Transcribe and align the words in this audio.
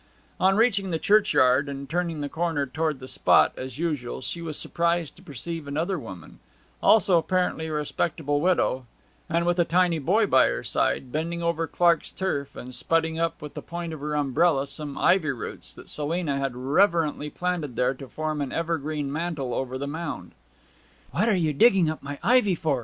On 0.39 0.57
reaching 0.57 0.89
the 0.89 0.97
churchyard 0.97 1.69
and 1.69 1.87
turning 1.87 2.21
the 2.21 2.27
corner 2.27 2.65
towards 2.65 2.99
the 2.99 3.07
spot 3.07 3.53
as 3.55 3.77
usual, 3.77 4.19
she 4.21 4.41
was 4.41 4.57
surprised 4.57 5.15
to 5.15 5.21
perceive 5.21 5.67
another 5.67 5.99
woman, 5.99 6.39
also 6.81 7.19
apparently 7.19 7.67
a 7.67 7.71
respectable 7.73 8.41
widow, 8.41 8.87
and 9.29 9.45
with 9.45 9.59
a 9.59 9.63
tiny 9.63 9.99
boy 9.99 10.25
by 10.25 10.47
her 10.47 10.63
side, 10.63 11.11
bending 11.11 11.43
over 11.43 11.67
Clark's 11.67 12.09
turf, 12.09 12.55
and 12.55 12.69
spudding 12.73 13.19
up 13.19 13.43
with 13.43 13.53
the 13.53 13.61
point 13.61 13.93
of 13.93 13.99
her 13.99 14.15
umbrella 14.15 14.65
some 14.65 14.97
ivy 14.97 15.29
roots 15.29 15.71
that 15.75 15.87
Selina 15.87 16.39
had 16.39 16.55
reverently 16.55 17.29
planted 17.29 17.75
there 17.75 17.93
to 17.93 18.07
form 18.07 18.41
an 18.41 18.51
evergreen 18.51 19.13
mantle 19.13 19.53
over 19.53 19.77
the 19.77 19.85
mound. 19.85 20.31
'What 21.11 21.29
are 21.29 21.35
you 21.35 21.53
digging 21.53 21.91
up 21.91 22.01
my 22.01 22.17
ivy 22.23 22.55
for!' 22.55 22.79